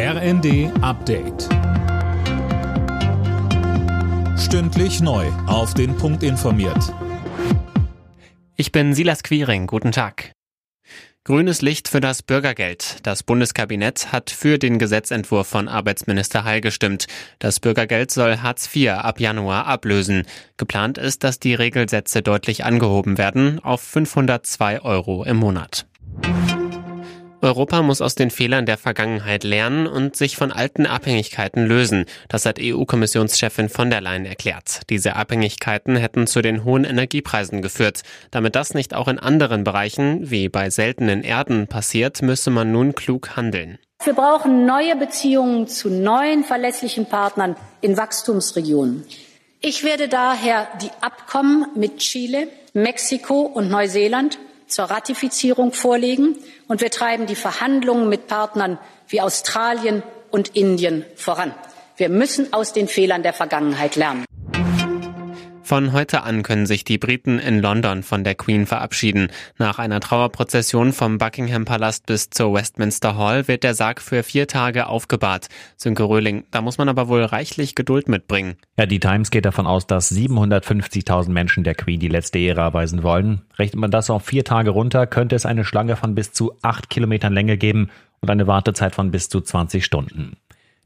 RND 0.00 0.70
Update. 0.80 1.48
Stündlich 4.38 5.00
neu. 5.00 5.26
Auf 5.48 5.74
den 5.74 5.96
Punkt 5.96 6.22
informiert. 6.22 6.94
Ich 8.54 8.70
bin 8.70 8.94
Silas 8.94 9.24
Quiring. 9.24 9.66
Guten 9.66 9.90
Tag. 9.90 10.30
Grünes 11.24 11.62
Licht 11.62 11.88
für 11.88 11.98
das 11.98 12.22
Bürgergeld. 12.22 12.98
Das 13.02 13.24
Bundeskabinett 13.24 14.12
hat 14.12 14.30
für 14.30 14.60
den 14.60 14.78
Gesetzentwurf 14.78 15.48
von 15.48 15.66
Arbeitsminister 15.66 16.44
Heil 16.44 16.60
gestimmt. 16.60 17.08
Das 17.40 17.58
Bürgergeld 17.58 18.12
soll 18.12 18.36
Hartz 18.36 18.72
IV 18.72 18.90
ab 18.92 19.18
Januar 19.18 19.66
ablösen. 19.66 20.28
Geplant 20.58 20.98
ist, 20.98 21.24
dass 21.24 21.40
die 21.40 21.54
Regelsätze 21.54 22.22
deutlich 22.22 22.64
angehoben 22.64 23.18
werden 23.18 23.58
auf 23.58 23.80
502 23.80 24.80
Euro 24.80 25.24
im 25.24 25.38
Monat. 25.38 25.87
Europa 27.40 27.82
muss 27.82 28.00
aus 28.00 28.16
den 28.16 28.30
Fehlern 28.30 28.66
der 28.66 28.78
Vergangenheit 28.78 29.44
lernen 29.44 29.86
und 29.86 30.16
sich 30.16 30.36
von 30.36 30.50
alten 30.50 30.86
Abhängigkeiten 30.86 31.66
lösen. 31.66 32.04
Das 32.28 32.44
hat 32.44 32.58
EU-Kommissionschefin 32.60 33.68
von 33.68 33.90
der 33.90 34.00
Leyen 34.00 34.26
erklärt. 34.26 34.80
Diese 34.90 35.14
Abhängigkeiten 35.14 35.94
hätten 35.94 36.26
zu 36.26 36.42
den 36.42 36.64
hohen 36.64 36.84
Energiepreisen 36.84 37.62
geführt. 37.62 38.02
Damit 38.32 38.56
das 38.56 38.74
nicht 38.74 38.92
auch 38.92 39.06
in 39.06 39.20
anderen 39.20 39.62
Bereichen, 39.62 40.30
wie 40.30 40.48
bei 40.48 40.70
seltenen 40.70 41.22
Erden, 41.22 41.68
passiert, 41.68 42.22
müsse 42.22 42.50
man 42.50 42.72
nun 42.72 42.96
klug 42.96 43.36
handeln. 43.36 43.78
Wir 44.02 44.14
brauchen 44.14 44.66
neue 44.66 44.96
Beziehungen 44.96 45.68
zu 45.68 45.90
neuen 45.90 46.44
verlässlichen 46.44 47.06
Partnern 47.06 47.56
in 47.80 47.96
Wachstumsregionen. 47.96 49.04
Ich 49.60 49.84
werde 49.84 50.08
daher 50.08 50.68
die 50.82 50.90
Abkommen 51.00 51.66
mit 51.74 51.98
Chile, 51.98 52.48
Mexiko 52.74 53.40
und 53.40 53.68
Neuseeland 53.68 54.38
zur 54.68 54.86
Ratifizierung 54.86 55.72
vorlegen, 55.72 56.36
und 56.68 56.80
wir 56.80 56.90
treiben 56.90 57.26
die 57.26 57.34
Verhandlungen 57.34 58.08
mit 58.08 58.26
Partnern 58.26 58.78
wie 59.08 59.20
Australien 59.20 60.02
und 60.30 60.54
Indien 60.54 61.04
voran. 61.16 61.54
Wir 61.96 62.08
müssen 62.08 62.52
aus 62.52 62.72
den 62.72 62.86
Fehlern 62.86 63.22
der 63.22 63.32
Vergangenheit 63.32 63.96
lernen. 63.96 64.27
Von 65.68 65.92
heute 65.92 66.22
an 66.22 66.42
können 66.42 66.64
sich 66.64 66.82
die 66.82 66.96
Briten 66.96 67.38
in 67.38 67.60
London 67.60 68.02
von 68.02 68.24
der 68.24 68.34
Queen 68.34 68.64
verabschieden. 68.64 69.28
Nach 69.58 69.78
einer 69.78 70.00
Trauerprozession 70.00 70.94
vom 70.94 71.18
Buckingham 71.18 71.66
Palast 71.66 72.06
bis 72.06 72.30
zur 72.30 72.54
Westminster 72.54 73.18
Hall 73.18 73.48
wird 73.48 73.64
der 73.64 73.74
Sarg 73.74 74.00
für 74.00 74.22
vier 74.22 74.46
Tage 74.46 74.86
aufgebahrt. 74.86 75.48
Sönke 75.76 76.04
Röhling, 76.04 76.44
da 76.52 76.62
muss 76.62 76.78
man 76.78 76.88
aber 76.88 77.08
wohl 77.08 77.22
reichlich 77.22 77.74
Geduld 77.74 78.08
mitbringen. 78.08 78.56
Ja, 78.78 78.86
die 78.86 78.98
Times 78.98 79.30
geht 79.30 79.44
davon 79.44 79.66
aus, 79.66 79.86
dass 79.86 80.10
750.000 80.10 81.28
Menschen 81.28 81.64
der 81.64 81.74
Queen 81.74 82.00
die 82.00 82.08
letzte 82.08 82.38
Ehre 82.38 82.62
erweisen 82.62 83.02
wollen. 83.02 83.42
Rechnet 83.58 83.78
man 83.78 83.90
das 83.90 84.08
auf 84.08 84.24
vier 84.24 84.44
Tage 84.44 84.70
runter, 84.70 85.06
könnte 85.06 85.36
es 85.36 85.44
eine 85.44 85.66
Schlange 85.66 85.96
von 85.96 86.14
bis 86.14 86.32
zu 86.32 86.54
acht 86.62 86.88
Kilometern 86.88 87.34
Länge 87.34 87.58
geben 87.58 87.90
und 88.20 88.30
eine 88.30 88.46
Wartezeit 88.46 88.94
von 88.94 89.10
bis 89.10 89.28
zu 89.28 89.42
20 89.42 89.84
Stunden. 89.84 90.38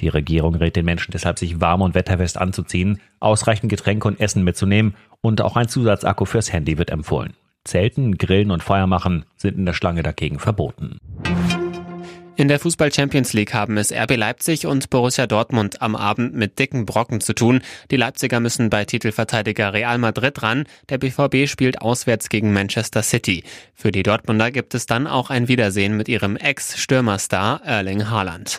Die 0.00 0.08
Regierung 0.08 0.54
rät 0.54 0.76
den 0.76 0.84
Menschen 0.84 1.12
deshalb, 1.12 1.38
sich 1.38 1.60
warm 1.60 1.80
und 1.82 1.94
wetterfest 1.94 2.38
anzuziehen, 2.38 3.00
ausreichend 3.20 3.70
Getränke 3.70 4.08
und 4.08 4.20
Essen 4.20 4.44
mitzunehmen 4.44 4.94
und 5.20 5.40
auch 5.40 5.56
ein 5.56 5.68
Zusatzakku 5.68 6.24
fürs 6.26 6.52
Handy 6.52 6.78
wird 6.78 6.90
empfohlen. 6.90 7.34
Zelten, 7.64 8.16
Grillen 8.16 8.50
und 8.50 8.62
Feuer 8.62 8.86
machen 8.86 9.24
sind 9.36 9.56
in 9.56 9.66
der 9.66 9.72
Schlange 9.72 10.02
dagegen 10.02 10.38
verboten. 10.38 10.98
In 12.38 12.48
der 12.48 12.60
Fußball 12.60 12.92
Champions 12.92 13.32
League 13.32 13.54
haben 13.54 13.78
es 13.78 13.90
RB 13.90 14.14
Leipzig 14.14 14.66
und 14.66 14.90
Borussia 14.90 15.26
Dortmund 15.26 15.80
am 15.80 15.96
Abend 15.96 16.34
mit 16.34 16.58
dicken 16.58 16.84
Brocken 16.84 17.22
zu 17.22 17.32
tun. 17.32 17.62
Die 17.90 17.96
Leipziger 17.96 18.40
müssen 18.40 18.68
bei 18.68 18.84
Titelverteidiger 18.84 19.72
Real 19.72 19.96
Madrid 19.96 20.42
ran. 20.42 20.64
Der 20.90 20.98
BVB 20.98 21.48
spielt 21.48 21.80
auswärts 21.80 22.28
gegen 22.28 22.52
Manchester 22.52 23.02
City. 23.02 23.42
Für 23.74 23.90
die 23.90 24.02
Dortmunder 24.02 24.50
gibt 24.50 24.74
es 24.74 24.84
dann 24.84 25.06
auch 25.06 25.30
ein 25.30 25.48
Wiedersehen 25.48 25.96
mit 25.96 26.08
ihrem 26.08 26.36
Ex-Stürmerstar 26.36 27.62
Erling 27.64 28.10
Haaland. 28.10 28.58